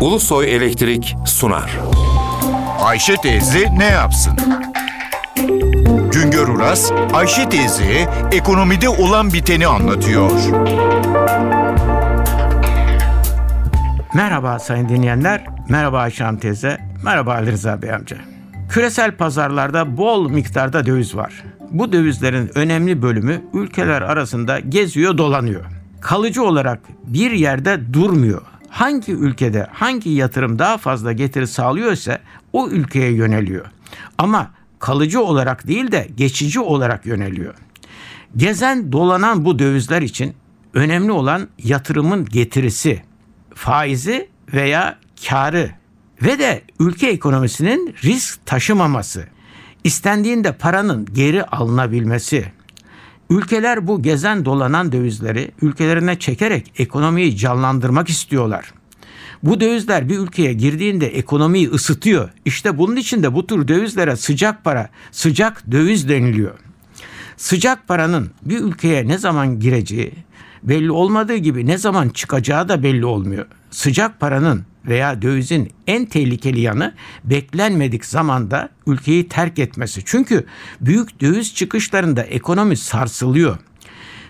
[0.00, 1.78] Ulusoy Elektrik sunar.
[2.80, 4.32] Ayşe teyze ne yapsın?
[6.12, 10.30] Güngör Uras, Ayşe teyze ekonomide olan biteni anlatıyor.
[14.14, 18.16] Merhaba sayın dinleyenler, merhaba Ayşe Hanım teyze, merhaba Ali Rıza Bey amca.
[18.68, 21.44] Küresel pazarlarda bol miktarda döviz var.
[21.70, 25.64] Bu dövizlerin önemli bölümü ülkeler arasında geziyor dolanıyor.
[26.00, 28.42] Kalıcı olarak bir yerde durmuyor.
[28.70, 32.18] Hangi ülkede hangi yatırım daha fazla getiri sağlıyorsa
[32.52, 33.66] o ülkeye yöneliyor.
[34.18, 37.54] Ama kalıcı olarak değil de geçici olarak yöneliyor.
[38.36, 40.34] Gezen dolanan bu dövizler için
[40.74, 43.02] önemli olan yatırımın getirisi,
[43.54, 44.98] faizi veya
[45.28, 45.70] karı
[46.22, 49.26] ve de ülke ekonomisinin risk taşımaması,
[49.84, 52.52] istendiğinde paranın geri alınabilmesi.
[53.30, 58.72] Ülkeler bu gezen dolanan dövizleri ülkelerine çekerek ekonomiyi canlandırmak istiyorlar.
[59.42, 62.30] Bu dövizler bir ülkeye girdiğinde ekonomiyi ısıtıyor.
[62.44, 66.58] İşte bunun için de bu tür dövizlere sıcak para, sıcak döviz deniliyor.
[67.36, 70.12] Sıcak paranın bir ülkeye ne zaman gireceği
[70.62, 73.46] belli olmadığı gibi ne zaman çıkacağı da belli olmuyor.
[73.70, 80.02] Sıcak paranın veya dövizin en tehlikeli yanı beklenmedik zamanda ülkeyi terk etmesi.
[80.04, 80.46] Çünkü
[80.80, 83.58] büyük döviz çıkışlarında ekonomi sarsılıyor.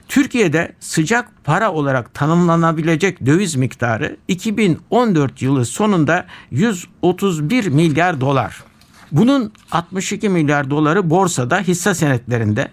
[0.08, 8.64] Türkiye'de sıcak para olarak tanımlanabilecek döviz miktarı 2014 yılı sonunda 131 milyar dolar.
[9.12, 12.68] Bunun 62 milyar doları borsada hisse senetlerinde,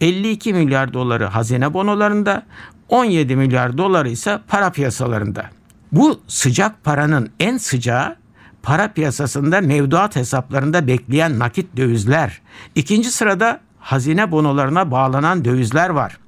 [0.00, 2.42] 52 milyar doları hazine bonolarında,
[2.88, 5.50] 17 milyar doları ise para piyasalarında.
[5.94, 8.16] Bu sıcak paranın en sıcağı
[8.62, 12.40] para piyasasında mevduat hesaplarında bekleyen nakit dövizler.
[12.74, 16.18] İkinci sırada hazine bonolarına bağlanan dövizler var.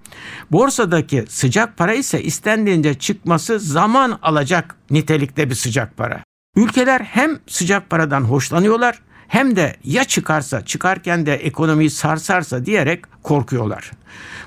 [0.51, 6.23] Borsadaki sıcak para ise istendiğince çıkması zaman alacak nitelikte bir sıcak para.
[6.57, 13.91] Ülkeler hem sıcak paradan hoşlanıyorlar hem de ya çıkarsa çıkarken de ekonomiyi sarsarsa diyerek korkuyorlar.